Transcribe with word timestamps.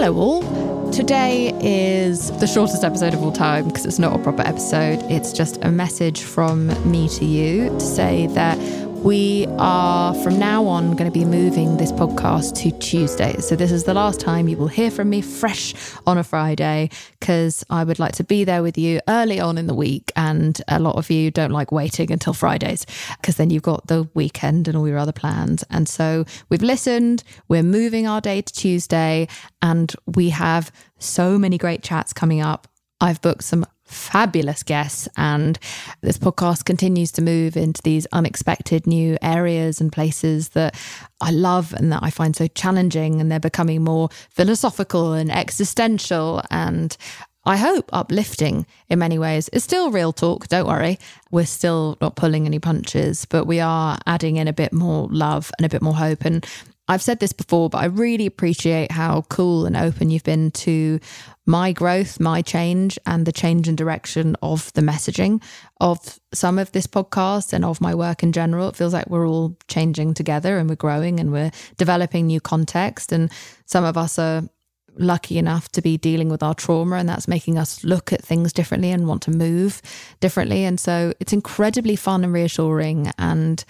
Hello, 0.00 0.14
all. 0.16 0.92
Today 0.92 1.52
is 1.60 2.30
the 2.38 2.46
shortest 2.46 2.84
episode 2.84 3.14
of 3.14 3.22
all 3.24 3.32
time 3.32 3.66
because 3.66 3.84
it's 3.84 3.98
not 3.98 4.14
a 4.14 4.22
proper 4.22 4.42
episode. 4.42 5.02
It's 5.10 5.32
just 5.32 5.58
a 5.62 5.72
message 5.72 6.22
from 6.22 6.68
me 6.88 7.08
to 7.08 7.24
you 7.24 7.70
to 7.70 7.80
say 7.80 8.28
that 8.28 8.56
we 9.04 9.46
are 9.58 10.12
from 10.22 10.38
now 10.38 10.66
on 10.66 10.96
going 10.96 11.10
to 11.10 11.16
be 11.16 11.24
moving 11.24 11.76
this 11.76 11.92
podcast 11.92 12.56
to 12.56 12.70
Tuesdays. 12.78 13.46
So, 13.46 13.54
this 13.54 13.70
is 13.70 13.84
the 13.84 13.94
last 13.94 14.20
time 14.20 14.48
you 14.48 14.56
will 14.56 14.68
hear 14.68 14.90
from 14.90 15.08
me 15.10 15.20
fresh 15.20 15.74
on 16.06 16.18
a 16.18 16.24
Friday 16.24 16.90
because 17.20 17.64
I 17.70 17.84
would 17.84 17.98
like 17.98 18.14
to 18.16 18.24
be 18.24 18.44
there 18.44 18.62
with 18.62 18.76
you 18.76 19.00
early 19.08 19.38
on 19.38 19.56
in 19.56 19.68
the 19.68 19.74
week. 19.74 20.10
And 20.16 20.60
a 20.66 20.80
lot 20.80 20.96
of 20.96 21.10
you 21.10 21.30
don't 21.30 21.52
like 21.52 21.70
waiting 21.70 22.10
until 22.10 22.32
Fridays 22.32 22.86
because 23.20 23.36
then 23.36 23.50
you've 23.50 23.62
got 23.62 23.86
the 23.86 24.08
weekend 24.14 24.66
and 24.66 24.76
all 24.76 24.88
your 24.88 24.98
other 24.98 25.12
plans. 25.12 25.64
And 25.70 25.88
so, 25.88 26.24
we've 26.48 26.62
listened, 26.62 27.22
we're 27.46 27.62
moving 27.62 28.06
our 28.06 28.20
day 28.20 28.42
to 28.42 28.52
Tuesday, 28.52 29.28
and 29.62 29.94
we 30.06 30.30
have 30.30 30.72
so 30.98 31.38
many 31.38 31.56
great 31.56 31.82
chats 31.82 32.12
coming 32.12 32.40
up. 32.40 32.66
I've 33.00 33.22
booked 33.22 33.44
some 33.44 33.64
fabulous 33.88 34.62
guests. 34.62 35.08
And 35.16 35.58
this 36.00 36.18
podcast 36.18 36.64
continues 36.64 37.12
to 37.12 37.22
move 37.22 37.56
into 37.56 37.82
these 37.82 38.06
unexpected 38.12 38.86
new 38.86 39.16
areas 39.22 39.80
and 39.80 39.92
places 39.92 40.50
that 40.50 40.76
I 41.20 41.30
love 41.30 41.72
and 41.74 41.90
that 41.92 42.02
I 42.02 42.10
find 42.10 42.36
so 42.36 42.46
challenging. 42.48 43.20
And 43.20 43.30
they're 43.30 43.40
becoming 43.40 43.82
more 43.82 44.08
philosophical 44.30 45.12
and 45.12 45.30
existential 45.30 46.42
and 46.50 46.96
I 47.48 47.56
hope 47.56 47.88
uplifting 47.94 48.66
in 48.90 48.98
many 48.98 49.18
ways. 49.18 49.48
It's 49.54 49.64
still 49.64 49.90
real 49.90 50.12
talk, 50.12 50.48
don't 50.48 50.66
worry. 50.66 50.98
We're 51.30 51.46
still 51.46 51.96
not 51.98 52.14
pulling 52.14 52.44
any 52.44 52.58
punches, 52.58 53.24
but 53.24 53.46
we 53.46 53.58
are 53.58 53.98
adding 54.06 54.36
in 54.36 54.48
a 54.48 54.52
bit 54.52 54.70
more 54.70 55.08
love 55.10 55.50
and 55.56 55.64
a 55.64 55.68
bit 55.70 55.80
more 55.80 55.94
hope. 55.94 56.26
And 56.26 56.46
I've 56.88 57.02
said 57.02 57.20
this 57.20 57.34
before, 57.34 57.68
but 57.68 57.78
I 57.78 57.84
really 57.84 58.24
appreciate 58.24 58.90
how 58.90 59.22
cool 59.28 59.66
and 59.66 59.76
open 59.76 60.08
you've 60.08 60.24
been 60.24 60.50
to 60.52 60.98
my 61.44 61.72
growth, 61.72 62.18
my 62.18 62.40
change, 62.40 62.98
and 63.04 63.26
the 63.26 63.32
change 63.32 63.68
in 63.68 63.76
direction 63.76 64.36
of 64.42 64.72
the 64.72 64.80
messaging 64.80 65.42
of 65.80 66.18
some 66.32 66.58
of 66.58 66.72
this 66.72 66.86
podcast 66.86 67.52
and 67.52 67.64
of 67.64 67.80
my 67.80 67.94
work 67.94 68.22
in 68.22 68.32
general. 68.32 68.68
It 68.68 68.76
feels 68.76 68.94
like 68.94 69.08
we're 69.08 69.28
all 69.28 69.56
changing 69.68 70.14
together 70.14 70.56
and 70.56 70.68
we're 70.68 70.76
growing 70.76 71.20
and 71.20 71.30
we're 71.30 71.52
developing 71.76 72.26
new 72.26 72.40
context. 72.40 73.12
And 73.12 73.30
some 73.66 73.84
of 73.84 73.98
us 73.98 74.18
are 74.18 74.44
lucky 74.96 75.38
enough 75.38 75.68
to 75.70 75.82
be 75.82 75.96
dealing 75.96 76.28
with 76.28 76.42
our 76.42 76.54
trauma 76.54 76.96
and 76.96 77.08
that's 77.08 77.28
making 77.28 77.58
us 77.58 77.84
look 77.84 78.12
at 78.12 78.22
things 78.22 78.52
differently 78.52 78.90
and 78.90 79.06
want 79.06 79.22
to 79.22 79.30
move 79.30 79.80
differently 80.18 80.64
and 80.64 80.80
so 80.80 81.12
it's 81.20 81.32
incredibly 81.32 81.94
fun 81.94 82.24
and 82.24 82.32
reassuring 82.32 83.08
and 83.16 83.64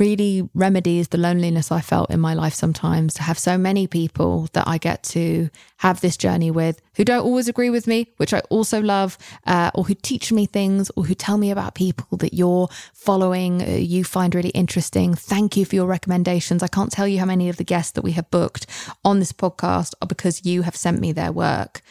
really 0.00 0.48
remedies 0.54 1.08
the 1.08 1.18
loneliness 1.18 1.70
I 1.70 1.82
felt 1.82 2.10
in 2.10 2.18
my 2.18 2.32
life 2.32 2.54
sometimes 2.54 3.12
to 3.14 3.22
have 3.22 3.38
so 3.38 3.58
many 3.58 3.86
people 3.86 4.48
that 4.54 4.66
I 4.66 4.78
get 4.78 5.02
to 5.04 5.50
have 5.76 6.00
this 6.00 6.16
journey 6.16 6.50
with 6.50 6.80
who 6.96 7.04
don't 7.04 7.24
always 7.24 7.48
agree 7.48 7.68
with 7.68 7.86
me, 7.86 8.08
which 8.16 8.32
I 8.32 8.40
also 8.48 8.80
love, 8.80 9.18
uh, 9.46 9.70
or 9.74 9.84
who 9.84 9.94
teach 9.94 10.32
me 10.32 10.46
things 10.46 10.90
or 10.96 11.04
who 11.04 11.14
tell 11.14 11.36
me 11.36 11.50
about 11.50 11.74
people 11.74 12.16
that 12.16 12.32
you're 12.32 12.68
following, 12.94 13.62
uh, 13.62 13.66
you 13.66 14.02
find 14.02 14.34
really 14.34 14.50
interesting. 14.50 15.14
Thank 15.14 15.56
you 15.56 15.66
for 15.66 15.74
your 15.74 15.86
recommendations. 15.86 16.62
I 16.62 16.68
can't 16.68 16.90
tell 16.90 17.06
you 17.06 17.18
how 17.18 17.26
many 17.26 17.50
of 17.50 17.58
the 17.58 17.64
guests 17.64 17.92
that 17.92 18.02
we 18.02 18.12
have 18.12 18.30
booked 18.30 18.66
on 19.04 19.18
this 19.18 19.32
podcast 19.32 19.92
are 20.00 20.08
because 20.08 20.46
you 20.46 20.62
have 20.62 20.74
sent 20.74 20.98
me 20.98 21.12
their 21.12 21.30
work. 21.30 21.82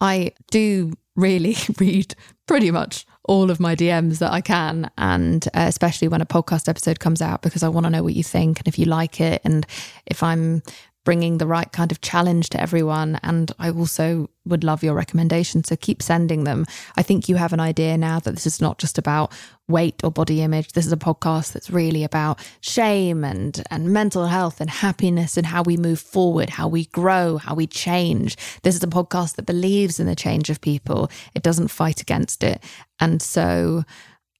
I 0.00 0.32
do 0.50 0.94
really 1.14 1.56
read 1.78 2.16
pretty 2.48 2.72
much 2.72 3.06
all 3.24 3.50
of 3.50 3.60
my 3.60 3.76
DMs 3.76 4.18
that 4.18 4.32
I 4.32 4.40
can, 4.40 4.90
and 4.98 5.46
uh, 5.54 5.66
especially 5.68 6.08
when 6.08 6.20
a 6.20 6.26
podcast 6.26 6.68
episode 6.68 7.00
comes 7.00 7.22
out, 7.22 7.42
because 7.42 7.62
I 7.62 7.68
want 7.68 7.84
to 7.84 7.90
know 7.90 8.02
what 8.02 8.14
you 8.14 8.24
think 8.24 8.58
and 8.58 8.68
if 8.68 8.78
you 8.78 8.86
like 8.86 9.20
it, 9.20 9.40
and 9.44 9.66
if 10.06 10.22
I'm 10.22 10.62
bringing 11.04 11.38
the 11.38 11.46
right 11.46 11.70
kind 11.72 11.90
of 11.90 12.00
challenge 12.00 12.50
to 12.50 12.60
everyone. 12.60 13.18
And 13.22 13.52
I 13.58 13.70
also 13.70 14.28
would 14.44 14.64
love 14.64 14.82
your 14.82 14.94
recommendations. 14.94 15.68
So 15.68 15.76
keep 15.76 16.02
sending 16.02 16.44
them. 16.44 16.66
I 16.96 17.02
think 17.02 17.28
you 17.28 17.36
have 17.36 17.52
an 17.52 17.60
idea 17.60 17.96
now 17.96 18.20
that 18.20 18.32
this 18.32 18.46
is 18.46 18.60
not 18.60 18.78
just 18.78 18.98
about 18.98 19.32
weight 19.68 20.02
or 20.04 20.10
body 20.10 20.42
image. 20.42 20.72
This 20.72 20.86
is 20.86 20.92
a 20.92 20.96
podcast 20.96 21.52
that's 21.52 21.70
really 21.70 22.04
about 22.04 22.44
shame 22.60 23.24
and, 23.24 23.62
and 23.70 23.92
mental 23.92 24.26
health 24.26 24.60
and 24.60 24.68
happiness 24.68 25.36
and 25.36 25.46
how 25.46 25.62
we 25.62 25.76
move 25.76 26.00
forward, 26.00 26.50
how 26.50 26.68
we 26.68 26.86
grow, 26.86 27.36
how 27.36 27.54
we 27.54 27.66
change. 27.66 28.36
This 28.62 28.74
is 28.74 28.82
a 28.82 28.88
podcast 28.88 29.36
that 29.36 29.46
believes 29.46 30.00
in 30.00 30.06
the 30.06 30.16
change 30.16 30.50
of 30.50 30.60
people. 30.60 31.10
It 31.34 31.42
doesn't 31.42 31.68
fight 31.68 32.00
against 32.00 32.42
it. 32.42 32.62
And 33.00 33.22
so 33.22 33.84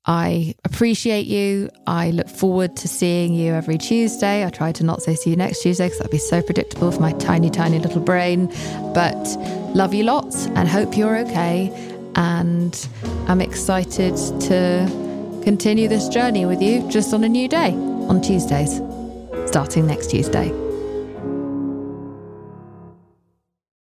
I 0.05 0.55
appreciate 0.65 1.27
you. 1.27 1.71
I 1.87 2.11
look 2.11 2.29
forward 2.29 2.77
to 2.79 2.89
seeing 2.89 3.35
you 3.35 3.53
every 3.53 3.79
Tuesday. 3.79 4.45
I 4.45 4.51
try 4.51 4.73
to 4.73 4.85
not 4.85 5.01
say 5.03 5.15
see 5.15 5.31
you 5.31 5.37
next 5.37 5.63
Tuesday 5.63 5.87
because 5.87 5.99
that'd 5.99 6.11
be 6.11 6.19
so 6.19 6.43
predictable 6.43 6.91
for 6.91 7.01
my 7.01 7.13
tiny, 7.13 7.51
tiny 7.51 7.79
little 7.79 8.01
brain. 8.01 8.47
But 8.95 9.23
love 9.75 9.95
you 9.95 10.03
lots 10.05 10.47
and 10.47 10.69
hope 10.69 10.97
you're 10.97 11.17
okay. 11.19 11.71
And 12.17 12.89
I'm 13.29 13.41
excited 13.41 14.17
to 14.17 15.41
continue 15.45 15.89
this 15.89 16.09
journey 16.09 16.47
with 16.47 16.61
you 16.61 16.89
just 16.91 17.15
on 17.15 17.23
a 17.23 17.29
new 17.29 17.49
day 17.49 17.73
on 17.73 18.21
Tuesdays, 18.21 18.81
starting 19.47 19.87
next 19.87 20.11
Tuesday. 20.11 20.72